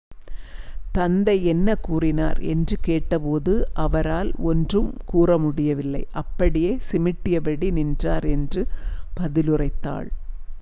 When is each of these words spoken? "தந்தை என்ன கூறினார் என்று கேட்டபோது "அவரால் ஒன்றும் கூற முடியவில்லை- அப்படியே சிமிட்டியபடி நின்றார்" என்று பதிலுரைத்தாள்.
"தந்தை 0.91 1.35
என்ன 1.45 1.75
கூறினார் 1.79 2.39
என்று 2.45 2.75
கேட்டபோது 2.81 3.53
"அவரால் 3.75 4.31
ஒன்றும் 4.43 4.89
கூற 5.05 5.37
முடியவில்லை- 5.37 6.03
அப்படியே 6.23 6.73
சிமிட்டியபடி 6.91 7.69
நின்றார்" 7.71 8.27
என்று 8.31 8.63
பதிலுரைத்தாள். 9.19 10.09